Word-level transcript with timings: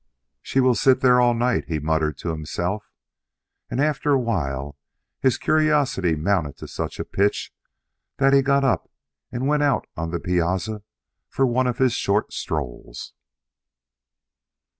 "She 0.41 0.59
will 0.59 0.73
sit 0.73 1.01
there 1.01 1.21
all 1.21 1.35
night," 1.35 1.65
he 1.67 1.77
muttered 1.77 2.17
to 2.17 2.29
himself; 2.29 2.89
and 3.69 3.79
after 3.79 4.13
a 4.13 4.19
while 4.19 4.75
his 5.19 5.37
curiosity 5.37 6.15
mounted 6.15 6.57
to 6.57 6.67
such 6.67 6.99
a 6.99 7.05
pitch 7.05 7.53
that 8.17 8.33
he 8.33 8.41
got 8.41 8.63
up 8.63 8.89
and 9.31 9.47
went 9.47 9.61
out 9.61 9.85
on 9.95 10.09
the 10.09 10.19
piazza 10.19 10.81
for 11.29 11.45
one 11.45 11.67
of 11.67 11.77
his 11.77 11.93
short 11.93 12.33
strolls. 12.33 13.13